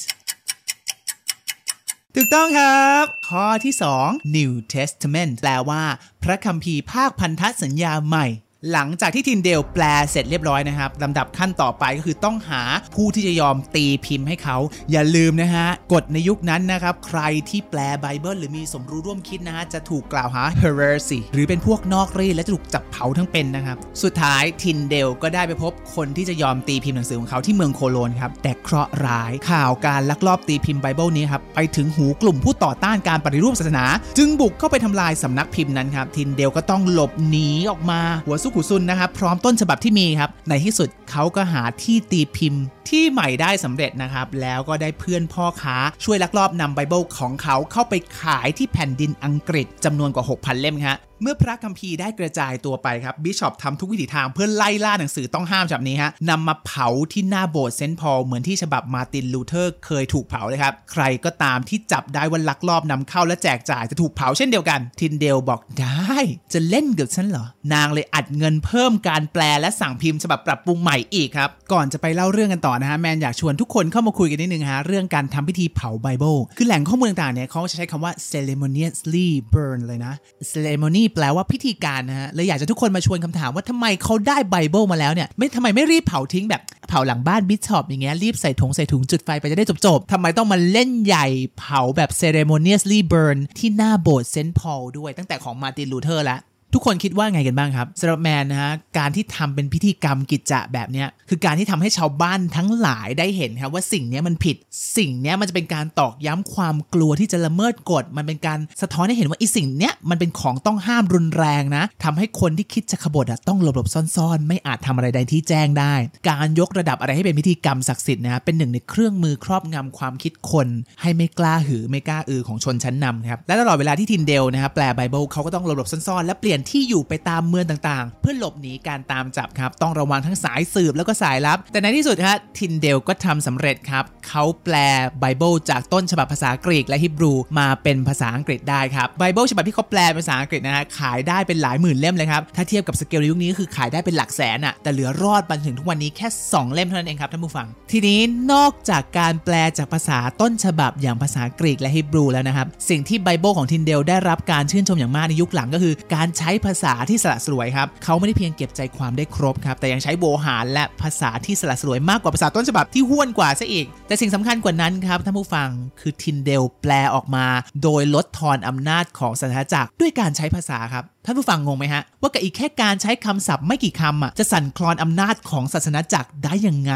[2.15, 5.83] ถูกต้องครับ ข้อที่ 2 New Testament แปลว่า
[6.23, 8.27] พระคัมภีร์ภาคพันธสัญญาใหม่
[8.73, 12.63] หลังจากที่ทินเดลแปลเสร็จเรียบร้อยนะครับลำดับขั้นต่อไปก็คือต้องหา
[12.95, 14.57] ผู้ที่จะยอมตีพิมพ์ให้เขา
[14.91, 33.85] อย่าลืมนะฮะกฎในยุคนั้นนะครับ ใครที่แปลไบเบิลหรือมีสมรู้ร่วมคิดนะฮะจะถูกกล่าวหา heresy หรือเป็นพวกนอกรีตและจะถูกจับเผาทั้งเป็นนะครับ สุดท้ายทินเดลก็ได้ไปพบคนที่จะยอมตีพิมพ์หนังสือของเขาที่เมืองโคโลนครับแต่เคราะห์ร้ายข่าวการลักลอบตีพิมพ์ไบเบิลนี้ครับไปถึงหูกลุ่มผู้ต่อต้านการปฏิรูปศาสนา
[34.19, 66.17] จึงบุกเข้าไปทำลายสำนักพิมพ์นั้นครับทินเดลก็ต้องหลบหนีออกมาหัวซุกหัวซุนนะครับ พร้อมต้นฉบับที่มีครับ ในที่สุดเขาก็หาที่ตีพิมพ์ที่ใหม่ได้สำเร็จนะครับ แล้วก็ได้เพื่อนพ่อค้าช่วยลักลอบนำไบเบิลของเขาเข้าไปขายที่แผ่นดินอังกฤษจำนวนกว่า 6,000 เล่มครับ เมื่อพระคัมภีร์ได้กระจายตัวไปครับบิชอปทำทุกวิถีทางเพื่อไล่ล่าหนังสือต้องห้ามฉบับนี้ฮะนำมาเผาที่หน้าโบสถ์เซนต์พอลเหมือนที่ฉบับมาร์ตินลูเทอร์เคยถูกเผาเลยครับ ใครก็ตามที่จับได้ว่าลักลอบนำเข้าและแจกจ่ายจะถูกเผาเช่นเดียวกัน ทินเดลบอกได้
[66.53, 80.15] จะเล่นกับฉันเหรอ นางเลยอัดเงินเพิ่มการแปลและสั่งพิมพ์ฉบับปรับปรุงใหม่อีกครับก่อนจะไปเล่าเรื่องกันต่อนะฮะแมนอยากชวนทุกคนเข้ามาคุยกันนิดนึงฮะเรื่องการทำพิธีเผาไบเบิลคือแหล่งข้อมูลต่างๆเนี่ยเขาจะใช้คำว่า ceremoniously burn เลยนะ
[80.53, 91.27] ceremony แปลว่าพิธีการนะฮะเลยอยากจะทุกคนมาชวนคำถามว่าทำไมเขาได้ไบเบิลมาแล้วเนี่ยไม่ทำไมไม่รีบเผาทิ้งแบบเผาหลังบ้านบิชอปอย่างเงี้ยรีบใส่ถุงใส่ถุงจุดไฟไปจะได้จบๆทำไมต้องมาเล่นใหญ่
[91.59, 96.39] เผาแบบ ceremoniously burn ที่หน้าโบสถ์เซนต์พอลด้วยตั้งแต่ของมาร์ตินลูเทอร์ละ
[96.75, 104.57] ทุกคนคิดว่าไงกันบ้างครับสำหรับแมนนะฮะการที่ทำเป็นพิธีกรรมกิจจะแบบเนี้ยคือการที่ทำให้ชาวบ้านทั้งหลายได้เห็นครับว่าสิ่งนี้มันผิด
[104.97, 115.95] สิ่งนี้มันจะเป็นการตอกย้ำความกลัวที่จะละเมิดกฎ มันเป็นการสะท้อนให้เห็นว่าไอ้สิ่งเนี้ยมันเป็นของต้องห้ามรุนแรงนะทำให้คนที่คิดจะขบถอะต้องหลบหลบซ่อนๆ ไม่อาจทำอะไรใดที่แจ้งได้
[116.29, 120.69] การยกระดับอะไรให้เป็นพิธีกรรมศักดิ์สิทธิ์นะเป็นหนึ่งในเครื่องมือครอบงำความคิดคน
[121.01, 134.75] ให้ไม่กล้าหือไม่กล้าอือของชนชั้นนำครับและตลอดเวลาที่ทินเดลนะครับแปลไบเบิลเขาก็ต้องหลบหลบซ่อนๆและเปลี่ยนที่อยู่ไปตามเมืองต่างๆ เพื่อหลบหนีการตามจับครับ ต้องระวังทั้งสายสืบแล้วก็สายลับ แต่ในที่สุดฮะทินเดลก็ทำสำเร็จครับ เขาแปล
[135.21, 148.21] ไบเบิลจากต้นฉบับภาษากรีกและฮิบรูมาเป็นภาษาอังกฤษได้ครับไบเบิลฉบับที่เขาแปลเป็นภาษาอังกฤษนะฮะขายได้เป็นหลายหมื่นเล่มเลยครับถ้าเทียบกับสเกลในยุคนี้คือขายได้เป็นหลักแสนอะแต่เหลือรอดมาถึงทุกวันนี้แค่ 2 เล่มเท่านั้นเองครับท่านผู้ฟัง ทีนี้
[148.53, 165.69] นอกจากการแปลจากภาษาต้นฉบับอย่างภาษากรีกและฮิบรูแล้วนะครับสิ่งที่ไบเบิลของทินเดลได้รับการชื่นชมอย่างมากในยุคหลังก็คือการใช้ช้ภาษาที่สละสลวยครับเขาไม่ได้เพียงเก็บใจความได้ครบครับแต่ยังใช้โวหารและภาษาที่สละสลวยมากกว่าภาษาต้นฉบับที่ห้วนกว่าซะอีก แต่สิ่งสำคัญกว่านั้นครับท่านผู้ฟัง
[166.01, 167.47] คือทินเดลแปลออกมา
[167.83, 176.95] โดยลดทอนอำนาจของสันทจักรด้วยการใช้ภาษาครับท่านผู้ฟังงงไหมฮะ ว่ากับอีกแค่การใช้คำศัพท์ไม่กี่คำอะจะสั่นคลอนอำนาจของศาสนาจักรได้ยังไง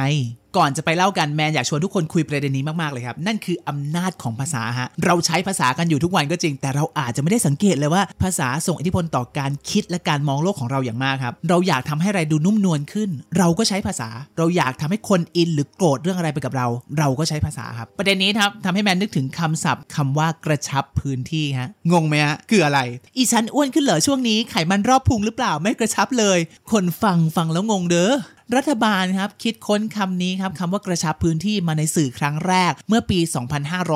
[0.57, 16.67] ก่อนจะไปเล่ากันแมนอยากชวนทุกคนคุยประเด็นนี้มากๆเลยครับ นั่นคืออำนาจของภาษาฮะเราใช้ภาษากันอยู่ทุกวันก็จริง แต่เราอาจจะไม่ได้สังเกตเลยว่าภาษาส่งอิทธิพลต่อการคิดและการมองโลกของเราอย่างมากครับ เราอยากทำให้อะไรดูนุ่มนวลขึ้น เราก็ใช้ภาษา เราอยากทำให้คนอินหรือโกรธเรื่องอะไรไปกับเรา
[16.99, 22.81] เราก็ใช้ภาษาครับ ประเด็นนี้ครับทำให้แมนนึกถึงคำศัพท์คำว่ากระชับพื้นที่ฮะงงไหมฮะคืออะไร
[23.17, 26.39] อีฉันอ้วนขึ้นเหรอช่วงนี้ไขมันรอบพุงหรือเปล่าไม่กระชับเลย
[26.73, 28.13] คนฟังฟังแล้วงงเด้อ
[28.57, 33.19] รัฐบาลครับคิดค้นคำนี้ครับคำว่ากระชับพื้นที่มาในสื่อครั้งแรก เมื่อปี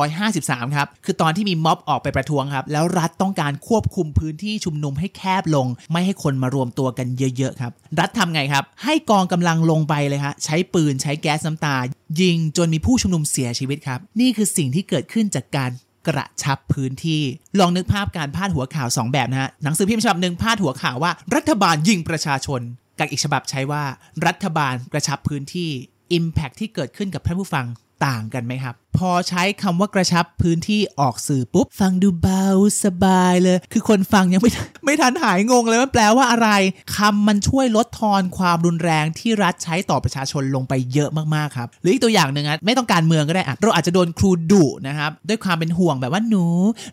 [0.01, 11.77] 2553 ครับคือตอนที่มีม็อบออกไปประท้วงครับ แล้วรัฐต้องการควบคุมพื้นที่ชุมนุมให้แคบลง ไม่ให้คนมารวมตัวกันเยอะๆครับ รัฐทำไงครับ ให้กองกำลังลงไปเลยฮะใช้ปืนใช้แก๊สน้ำตา
[12.21, 15.71] ยิงจนมีผู้ชุมนุมเสียชีวิตครับ นี่คือสิ่งที่เกิดขึ้นจากการ
[16.09, 17.23] กระชับพื้นที่
[17.59, 22.63] ลองนึกภาพการพาดหัวข่าว 2 แบบนะฮะ หนังสือพิมพ์ฉบับหนึ่งพาดหัวข่าวว่า รัฐบาลยิงประชาชน
[22.99, 23.85] กับอีกฉบับใช้ว่า
[24.27, 25.71] รัฐบาลกระชับพื้นที่
[26.19, 27.67] Impact ที่เกิดขึ้นกับท่านผู้ฟัง
[28.05, 32.47] ต่างกันไหมครับ พอใช้คำว่ากระชับพื้นที่ออกสื่อปุ๊บ ฟังดูเบา
[32.85, 34.51] สบายเลย คือคนฟังยังไม่
[34.85, 36.49] ไม่ทันหายงงเลยว่าแปลว่าอะไร
[36.97, 46.45] คำมันช่วยลดทอนความรุนแรงที่รัฐใช้ต่อประชาชนลงไปเยอะมากๆครับ หรืออีกตัวอย่างหนึ่งอะไม่ต้องการเมืองก็ได้อะเราอาจจะโดนครูดุนะครับ ด้วยความเป็นห่วงแบบว่าหนู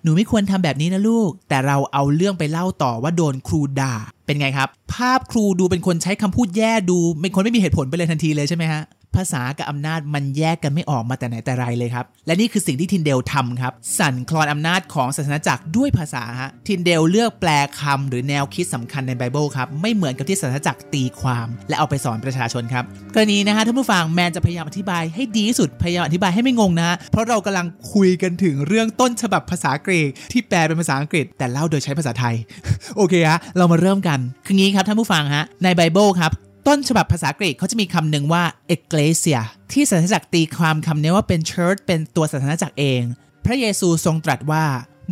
[0.03, 8.83] หนูไม่ควรทำแบบนี้นะลูก แต่เราเอาเรื่องไปเล่าต่อว่าโดนครูด่าเป็นไงครับ ภาพครูดูเป็นคนใช้คำพูดแย่ดูเป็นคนไม่มีเหตุผลไปเลยทันทีเลยใช่ไหมฮะ
[9.17, 17.49] ภาษากับอำนาจมันแยกกันไม่ออกมาแต่ไหนแต่ไรเลยครับ และนี่คือสิ่งที่ทินเดลทำครับ สั่นคลอนอำนาจของศาสนาจักรด้วยภาษาฮะทินเดลเลือกแปล
[17.79, 22.83] คำหรือแนวคิดสำคัญในไบเบิลครับไม่เหมือนกับที่ศาสนาจักรตีความ และเอาไปสอนประชาชนครับ
[23.15, 32.35] กรณีนะฮะท่านผู้ฟังแมนจะพยายามอธิบายให้ดีที่สุดพยายามอธิบายให้ไม่งงนะเพราะเรากำลังคุยกันถึงเรื่องต้นฉบับภาษากรีกที่แปลเป็นภาษาอังกฤษ แต่เล่าโดยใช้ภาษาไทย
[32.97, 36.31] โอเคฮะเรามาเริ่มกัน คืองี้ครับท่านผู้ฟังฮะในไบเบิลครับ
[36.67, 38.43] ต้นฉบับภาษากรีกเขาจะมีคำหนึ่งว่า
[38.75, 39.39] ecclesia
[39.71, 43.01] ที่ศาสนาจักรตีความคำนี้ว่าเป็น church เป็นตัวศาสนาจักรเอง
[43.45, 44.65] พระเยซูทรงตรัสว่า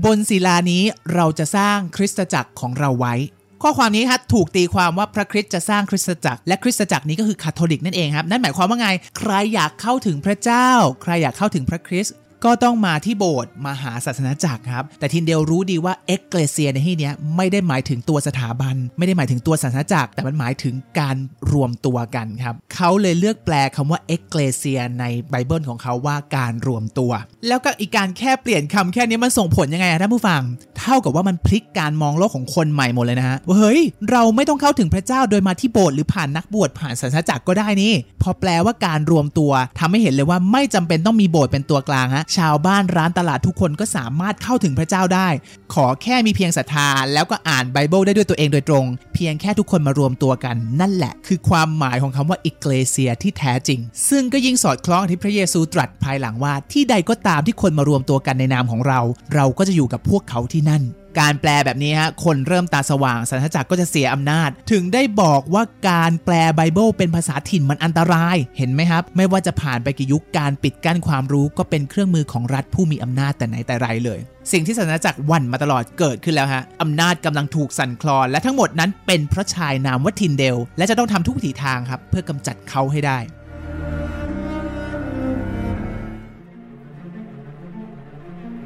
[0.06, 0.84] บนศิลานี้
[1.14, 3.16] เราจะสร้างคริสตจักรของเราไว้
[3.64, 10.68] ข้อความนี้ครับถูกตีความว่าพระคริสต์จะสร้างคริสตจักร และคริสตจักรนี้ก็คือคาทอลิกนั่นเองครับ นั่นหมายความว่าไง ใครอยากเข้าถึงพระเจ้า
[11.04, 21.15] ใครอยากเข้าถึงพระคริสต์ ก็ต้องมาที่โบสถ์มาหาศาสนาจักรครับ แต่ทินเดลรู้ดีว่า ecclesia ในที่นี้ไม่ได้หมายถึงตัวสถาบัน ไม่ได้หมายถึงตัวศาสนาจักรแต่มันหมายถึงการ
[21.51, 27.12] รวมตัวกันครับเขาเลยเลือกแปลคำว่าเอ็กเกลเซียในไบเบิลของเขาว่าการรวมตัว
[27.47, 30.41] แล้วก็อีกการแค่เปลี่ยนคำแค่นี้มันส่งผลยังไงอะท่านผู้ฟัง
[30.80, 45.30] เท่ากับว่ามันพลิกการมองโลกของคนใหม่หมดเลยนะฮะว่าเฮ้ยเราไม่ต้องเข้าถึงพระเจ้าโดยมาที่โบสถ์หรือผ่านนักบวชผ่านศาสนาจักรก็ได้นี่พอแปลว่าการรวมตัวทำให้เห็นเลยว่าไม่จำเป็นต้องมีโบสถ์เป็นตัวกลางฮะชาวบ้านร้านตลาดทุกคนก็สามารถเข้าถึงพระเจ้าได้
[45.74, 59.00] ขอแค่มีเพียงศรัทธา แล้วก็อ่านไบเบิลได้ด้วยตัวเองโดยตรง เพียงแค่ทุกคนมารวมตัวกัน นั่นแหละ คือความหมายของคำว่าอิเกเลเซียที่แท้จริง ซึ่งก็ยิ่งสอดคล้องที่พระเยซูตรัสภายหลังว่าที่ใดก็ตามที่คนมารวมตัวกันในนามของเรา
[59.36, 60.84] เราก็จะอยู่กับพวกเขาที่นั่น
[61.19, 74.19] การแปลแบบนี้ฮะคนเริ่มตาสว่างสันทจักรก็จะเสียอำนาจ ถึงได้บอกว่าการแปลไบเบิลเป็นภาษาถิ่นมันอันตราย เห็นไหมครับ ไม่ว่าจะผ่านไปกี่ยุคการปิดกั้นความรู้ก็เป็นเครื่องมือของรัฐผู้มีอำนาจแต่ไหนแต่ไรเลย
[74.52, 83.19] สิ่งที่ศาสนจักรหวั่นมาตลอดเกิดขึ้นแล้วฮะอำนาจกำลังถูกสั่นคลอน และทั้งหมดนั้นเป็นเพราะชายนามว่าทินเดล และจะต้องทำทุกวิถีทางครับเพื่อกำจัดเขาให้ได้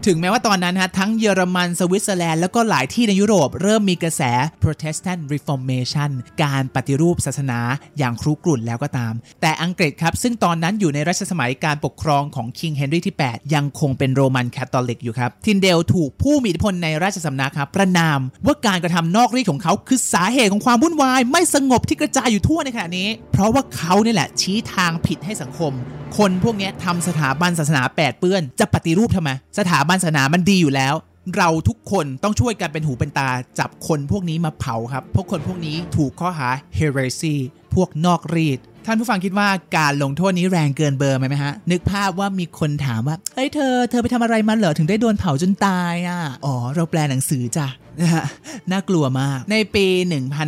[0.10, 4.22] ถึงแม้ว่าตอนนั้นฮะทั้งเยอรมันสวิตเซอร์แลนด์แล้วก็หลายที่ในยุโรปเริ่มมีกระแส
[4.64, 6.12] Protestant Reformation
[6.44, 7.60] การปฏิรูปศาสนา
[7.98, 25.74] อย่างคุกรุ่นแล้วก็ตาม แต่อังกฤษครับ ซึ่งตอนนั้นอยู่ในรัชสมัยการปกครองของ King เฮนรี่ที่ 8 ยังคงเป็นโรมันคาทอลิกอยู่ครับ ทินเดลถูกผู้มีอิทธิพลในราชสำนักครับประณามว่าการกระทำนอกรีดของเขาคือสาเหตุของความวุ่นวาย ไม่สงบที่กระจายอยู่ทั่วในขณะนี้ เพราะว่าเขาเนี่ยแหละชี้ทางผิดให้สังคม
[26.18, 30.96] คนพวกนี้ทำสถาบันศาสนาแปดเปื้อนจะปฏิรูปทำไมสถาบันศาสนามันดีอยู่แล้ว
[31.38, 33.30] เราทุกคนต้องช่วยกันเป็นหูเป็นตา
[33.60, 37.36] จับคนพวกนี้มาเผาครับ พวกคนพวกนี้ถูกข้อหา heresy
[37.76, 47.68] พวกนอกรีดท่านผู้ฟังคิดว่าการลงโทษนี้แรงเกินเบอร์ไหมไหมฮะ นึกภาพว่ามีคนถามว่า เฮ้ยเธอ เธอไปทำอะไรมาเหรอ ถึงได้โดนเผาจนตายอะ อ๋อ เราแปลหนังสือจ้ะ
[48.02, 48.26] นะฮะ
[48.72, 49.86] น่ากลัวมาก ในปี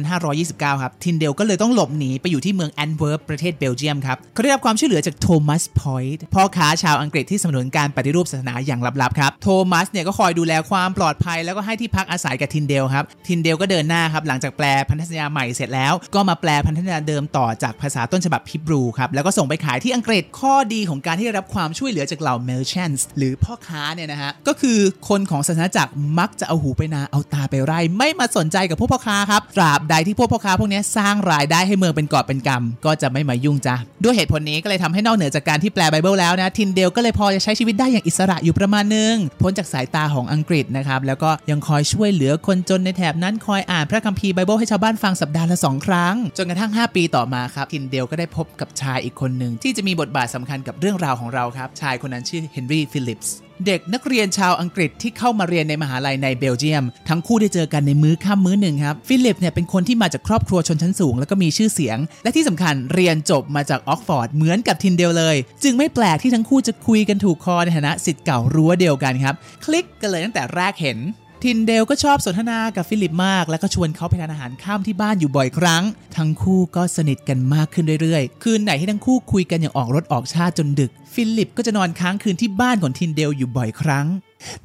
[0.09, 24.79] 1529 ครับ ทินเดลก็เลยต้องหลบหนีไปอยู่ที่เมืองแอนเวิร์ปประเทศเบลเยียมครับเขาได้รับความช่วยเหลือจากโทมัสพอยต์พ่อค้าชาวอังกฤษที่สนับสนุนการปฏิรูปศาสนาอย่างลับๆครับ โทมัสเนี่ยก็คอยดูแลความปลอดภัยแล้วก็ให้ที่พักอาศัยกับทินเดลครับ ทินเดลก็เดินหน้าครับ หลังจากแปลพันธสัญญาใหม่เสร็จแล้ว ก็มาแปลพันธสัญญาเดิมต่อจากภาษาต้นฉบับฮิบรูครับ แล้วก็ส่งไปขายที่อังกฤษ ข้อดีของการที่ได้รับความช่วยเหลือจากเหล่า merchants หรือพ่อค้าเนี่ยนะฮะ ก็คือ
[25.09, 70.97] คนของศาสนาจักรมักจะเอาหูไปนาเอาตาไปไร่ไม่มาสนใจกับพวกพ่อค้าครับตราบใดที่พวกพ่อค้าพวกนี้สร้างรายได้ให้เมืองเป็นกอบเป็นกำก็จะไม่มายุ่งจ้ะด้วยเหตุผลนี้ก็เลยทำให้นอกเหนือจากการที่แปลไบเบิลแล้วนะทินเดลก็เลยพอจะใช้ชีวิตได้อย่างอิสระอยู่ประมาณนึงพ้นจากสายตาของอังกฤษนะครับแล้วก็ยังคอยช่วยเหลือคนจนในแถบนั้นคอยอ่านพระคัมภีร์ไบเบิลให้ชาวบ้านฟังสัปดาห์ละสองครั้ง จนกระทั่ง 5 ปีต่อมาครับทินเดลก็ได้พบกับชายอีกคนหนึ่งที่จะมีบทบาทสำคัญกับเรื่องราวของเราครับชายคนนั้นชื่อเฮนรี่ฟิลิปส์ เด็กนักเรียนชาวอังกฤษที่เข้ามาเรียนในมหาลัยในเบลเยียม ทั้งคู่ได้เจอกันในมื้อค่ำมื้อหนึ่งครับ ฟิลิปเนี่ยเป็นคนที่มาจากครอบครัวชนชั้นสูง แล้วก็มีชื่อเสียง และที่สำคัญเรียนจบมาจากออกซ์ฟอร์ดเหมือนกับทินเดลเลย จึงไม่แปลกที่ทั้งคู่จะคุยกันถูกคอในฐานะศิษย์เก่ารั้วเดียวกันครับ คลิกกันเลยตั้งแต่แรกเห็น
[71.43, 75.83] ทินเดลก็ชอบสนทนากับฟิลิปมาก แล้วก็ชวนเขาไปทานอาหารค่ำที่บ้านอยู่บ่อยครั้ง
[76.17, 84.05] ทั้งคู่ก็สนิทกันมากขึ้นเรื่อยๆ คืนไหนที่ทั้งคู่คุยกันอย่างออกรสออกชาติจนดึก ฟิลิปก็จะนอนค้างคืนที่บ้านของทินเดลอยู่บ่อยครั้ง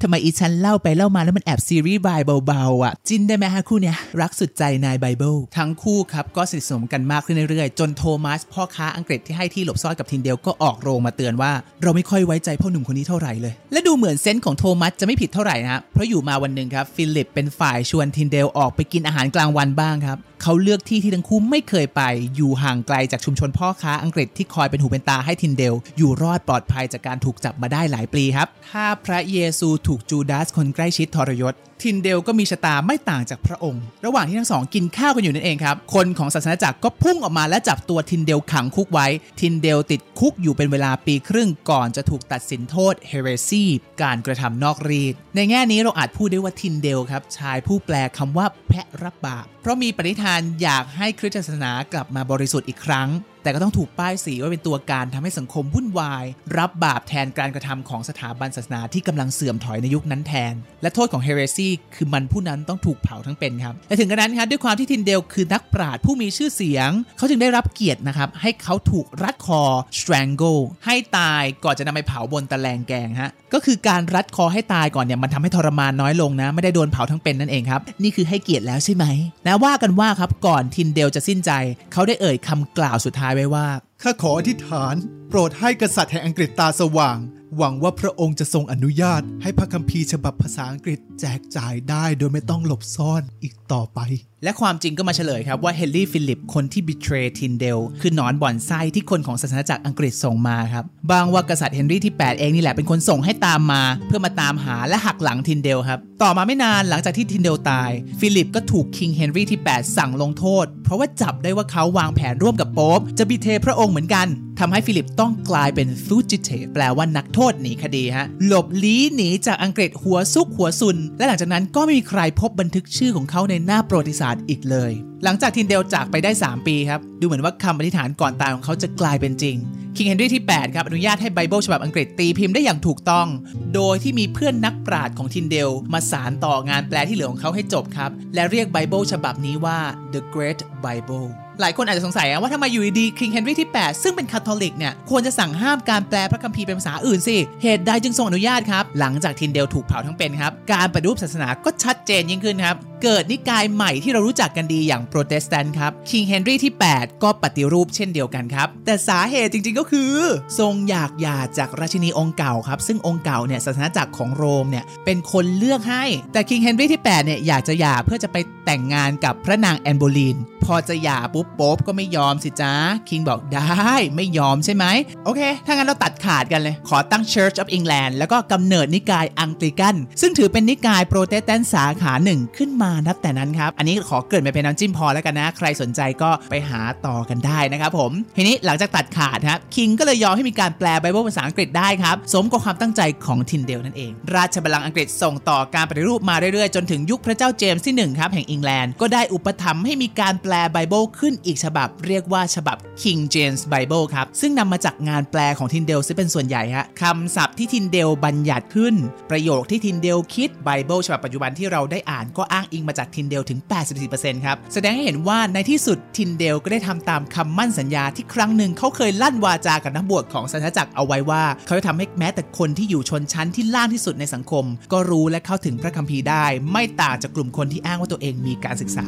[0.01, 11.51] ทำไมอีฉันเล่าไปเล่ามาแล้วมันแอบซีรีส์วายเบาๆอะ จิ้นได้ไหมฮะคู่เนี้ยรักสุดใจนายไบเบิลทั้งคู่ครับก็สนิทสนมกันมากขึ้นเรื่อยๆ จนโทมัสพ่อค้าอังกฤษที่ให้ที่หลบซ่อนกับทินเดลก็ออกโรงมาเตือนว่า
[11.83, 22.01] เราไม่ค่อยไว้ใจพ่อหนุ่มคนนี้เท่าไหร่เลย และดูเหมือน sense ของโทมัสจะไม่ผิดเท่าไหร่นะฮะเพราะอยู่มาวันหนึ่งครับฟิลิปเป็นฝ่ายชวนทินเดลออกไปกินอาหารกลางวันบ้างครับเขาเลือกที่ที่ทั้งคู่ไม่เคยไป
[22.35, 39.07] อยู่ห่างไกลจากชุมชนพ่อค้าอังกฤษที่คอยเป็นหูเป็นตาให้ทินเดล อยู่รอดปลอดภัยจากการถูกจับมาได้หลายปีครับถ้าพระเยซูถูกจูดาสคนใกล้ชิดทรยศ ทินเดลก็มีชะตาไม่ต่างจากพระองค์ ระหว่างที่ทั้งสองกินข้าวกันอยู่นั่นเองครับ คนของศาสนาจักรก็พุ่งออกมาและจับตัวทินเดลขังคุกไว้
[39.39, 43.65] ทินเดลติดคุกอยู่เป็นเวลาปีครึ่งก่อนจะถูกตัดสินโทษเฮเรซี
[44.01, 53.09] การกระทำนอกรีด ในแง่นี้เราอาจพูดได้ว่าทินเดลครับชายผู้แปลคำว่าแพะรับบาปเพราะมีปณิธานอยากให้คริสตศาสนากลับมาบริสุทธิ์อีกครั้ง
[53.43, 56.25] แต่ก็ต้องถูกป้ายสีว่าเป็นตัวการทำให้สังคมวุ่นวาย
[56.57, 69.61] รับบาปแทนการกระทำของสถาบันศาสนาที่กำลังเสื่อมถอยในยุคนั้นแทน และโทษของเฮเรซีคือมันผู้นั้นต้องถูกเผาทั้งเป็นครับและถึงกระนั้นครับด้วยความที่ทินเดลคือนักปราชญ์ผู้มีชื่อเสียง เขาจึงได้รับเกียรตินะครับให้เขาถูกรัดคอ
[69.99, 79.05] strangle ให้ตายก่อนจะนำไปเผาบนตะแลงแกงฮะก็คือการรัดคอให้ตายก่อนเนี่ยมันทำให้ทรมานน้อยลงนะ ไม่ได้โดนเผาทั้งเป็นนั่นเองครับนี่คือให้เกียรติแล้วใช่ไหม
[79.47, 81.51] นะว่ากันว่าครับก่อนทินเดลจะสิ้นใจ
[81.93, 83.67] เขาได้เอ่ยคำกล่าวสุดท้ายไว้ว่า
[84.01, 84.95] ข้าขออธิษฐาน
[85.29, 87.17] โปรดให้กษัตริย์แห่งอังกฤษตาสว่าง
[87.57, 93.99] หวังว่าพระองค์จะทรงอนุญาตให้พระคัมภีร์ฉบับภาษาอังกฤษแจกจ่ายได้โดยไม่ต้องหลบซ่อนอีกต่อไป
[94.43, 114.27] และความจริงก็มาเฉลยครับว่าเฮนรี่ฟิลิปคนที่ betray ทินเดลคือหนอนบ่อนไส้ที่คนของศาสนาจักรอังกฤษส่งมาครับบ้างว่ากษัตริย์เฮนรี่ที่ 8 เองนี่แหละเป็นคนส่งให้ตามมา เพื่อมาตามหาและหักหลังทินเดลครับต่อมาไม่นานหลังจากที่ทินเดลตาย ฟิลิปก็ถูก King เฮนรี่ที่ 8 สั่งลงโทษ เพราะว่าจับได้ว่าเขาวางแผนร่วมกับโป๊ปจะ betray พระองค์เหมือนกัน
[114.59, 124.91] ทำให้ฟิลิปต้องกลายเป็น fugitive แปลว่านักโทษหนีคดีฮะ หลบลี้หนีจากอังกฤษหัวซุกหัวซุน และหลังจากนั้นก็ไม่มีใครพบบันทึกชื่อของเขาในหน้าประวัติศาสตร์อีกเลย
[125.23, 129.57] หลังจากทินเดลจากไปได้ 3 ปีครับ ดูเหมือนว่าคำอธิษฐานก่อนตายของเขาจะกลายเป็นจริง
[129.97, 133.27] King เฮนรี่ที่ 8 ครับอนุญาตให้ไบเบิลฉบับอังกฤษตีพิมพ์ได้อย่างถูกต้อง
[133.75, 139.79] โดยที่มีเพื่อนนักปราชญ์ของทินเดล มาสานต่องานแปลที่เหลือของเขาให้จบครับ และเรียกไบเบิลฉบับนี้ว่า
[140.13, 141.27] The Great Bible
[141.61, 160.13] หลายคนอาจจะสงสัยว่าทำไมอยู่ดีๆ King เฮนรี่ที่ 8 ซึ่งเป็นคาทอลิกเนี่ยควรจะสั่งห้ามการแปลพระคัมภีร์เป็นภาษาอื่นสิเหตุใดจึงทรงอนุญาตครับ หลังจากทินเดลถูกเผาทั้งเป็นครับ การปฏิรูปศาสนาก็ชัดเจนยิ่งขึ้นครับ เกิดนิกายใหม่ที่เรารู้จักกันดีอย่างโปรเตสแตนต์ครับ King เฮนรี่ที่ 8 ก็ปฏิรูปเช่นเดียวกันครับ แต่สาเหตุจริงๆก็คือ
[160.59, 172.73] ทรงอยากหย่าจากราชินีองค์เก่าครับซึ่งองค์เก่าเนี่ยศาสนาจักรของโรมเนี่ยเป็นคนเลือกให้ แต่ King เฮนรี่ที่8เนี่ยอยากจะหย่าเพื่อจะไปแต่งงานกับพระนางแอนโบลีน พอจะหย่าปุ๊บโป๊ปก็ไม่ยอมสิจ้า
[173.09, 174.85] King บอกได้ไม่ยอมใช่ไหม
[175.25, 202.77] โอเค ถ้างั้นเราตัดขาดกันเลย ขอตั้ง Church of England แล้วก็กำเนิดนิกายแองกลิกัน ซึ่งถือเป็นนิกายโปรเตสแตนต์สาขาหนึ่งขึ้นมานับแต่นั้นครับ อันนี้ขอเกริ่นไปเป็นน้ำจิ้มพอแล้วกันนะ ใครสนใจก็ไปหาต่อกันได้นะครับผม ทีนี้หลังจากตัดขาดครับ King ก็เลยยอมให้มีการแปลไบเบิลภาษาอังกฤษได้ครับ สมกับความตั้งใจของทินเดลนั่นเอง ราชบัลลังก์อังกฤษส่งต่อการปฏิรูปมาเรื่อยๆ จนถึงยุคพระเจ้าเจมส์ที่1ครับแห่งอังกฤษก็ได้อุปถัมภ์ให้มีการแปลไบเบิลขึ้นอีกฉบับเรียกว่าฉบับ
[203.01, 208.95] King James Bible ครับ ซึ่งนำมาจากงานแปลของทินเดลซึ่งเป็นส่วนใหญ่ฮะคำศัพท์ที่ทินเดลบัญญัติขึ้น
[209.31, 213.59] ประโยคที่ทินเดลคิดไบเบิลฉบับปัจจุบันที่เราได้อ่านก็อ้างอิงมาจากทินเดลถึง
[214.01, 229.05] 84%ครับ แสดงให้เห็นว่าในที่สุดทินเดลก็ได้ทำตามคำมั่นสัญญาที่ครั้งหนึ่งเขาเคยลั่นวาจากับนักบวชของสันจักรเอาไว้ว่า เขาจะทำให้แม้แต่คนที่อยู่ชนชั้นที่ล่างที่สุดในสังคม ก็รู้และเข้าถึงพระคัมภีร์ได้ ไม่ต่างจากกลุ่มคนที่อ้างว่าตัวเองมีการศึกษา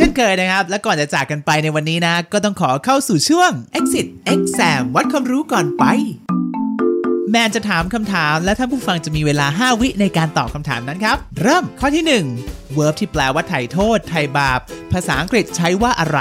[0.00, 5.84] ช่นเคยนะครับ และก่อนจะจากกันไปในวันนี้นะ ก็ต้องขอเข้าสู่ช่วง exit exam วัดความรู้ก่อนไป
[7.30, 12.04] แมนจะถามคำถามและท่านผู้ฟังจะมีเวลา 5 วิในการตอบคำถามนั้นครับ เริ่มข้อที่
[12.42, 14.60] 1 verb ที่แปลว่าไถ่โทษ ไถ่บาป
[14.92, 16.20] ภาษาอังกฤษใช้ว่าอะไร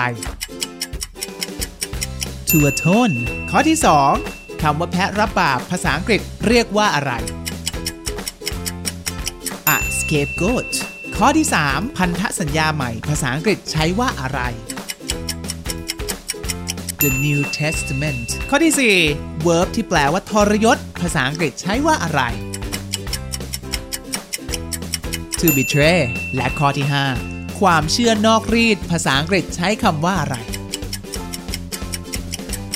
[2.50, 3.16] to atone
[3.52, 3.78] ข้อที่
[4.22, 7.12] 2 คำว่าแพะรับบาป ภาษาอังกฤษเรียกว่าอะไร
[9.76, 10.72] a scapegoat
[11.24, 14.40] ข้อที่ 3 พันธสัญญาใหม่ ภาษาอังกฤษใช้ว่าอะไร
[17.02, 18.74] The New Testament ข้อที่
[19.14, 22.22] 4 verb ที่แปลว่าทรยศ ภาษาอังกฤษใช้ว่าอะไร
[25.40, 26.00] To betray
[26.36, 26.88] และข้อที่
[27.24, 30.36] 5 ความเชื่อนอกรีด ภาษาอังกฤษใช้คำว่าอะไร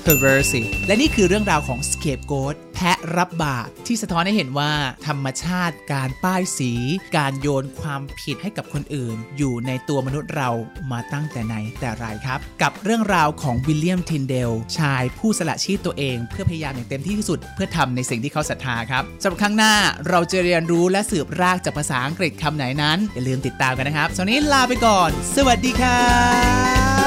[0.05, 2.55] perversity และนี่คือเรื่องราวของ scapegoat
[2.91, 4.71] ะรับบาปที่สะท้อนให้เห็นว่า
[5.07, 6.71] ธรรมชาติการป้ายสี
[7.17, 10.49] การโยนความผิดให้กับคนอื่น อยู่ในตัวมนุษย์เรา
[10.91, 19.73] มาตั้งแต่ไหนแต่ไรครับ กับเรื่องราวของวิลเลียมทินเดล ชายผู้สละชีพตัวเอง เพื่อพยายามอย่างเต็มที่ที่สุด เพื่อทำในสิ่งที่เขาศรัทธาครับสำหรับครั้งหน้า
[20.09, 26.07] เราจะเรียนรู้และสืบรากจากภาษาอังกฤษคำไหนนั้นอย่าลืมติดตามกันนะครับสำหรับวันนี้ลาไปก่อน สวัสดีครั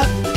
[0.03, 0.36] บ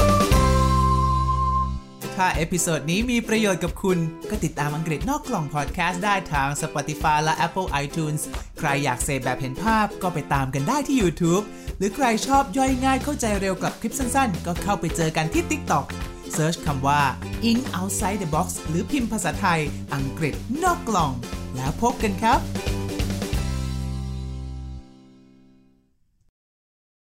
[2.24, 3.98] ถ้า episode นี้มีประโยชน์กับคุณ
[4.30, 8.22] ก็ติดตามอังกฤษนอกกล่องพอดแคสต์ได้ทาง Spotify และ Apple iTunes
[8.60, 11.44] ใครอยากเสพแบบเห็นภาพก็ไปตามกันได้ที่ YouTube
[11.78, 15.86] หรือใครชอบย่อยง่ายเข้าใจเร็วกับคลิปสั้นๆ ก็เข้าไปเจอกันที่ TikTok
[16.34, 17.02] search คำว่า
[17.50, 19.60] Eng Outside the Box หรือพิมพ์ภาษาไทย
[19.94, 21.12] อังกฤษนอกกล่อง
[21.56, 22.40] แล้วพบกันครับ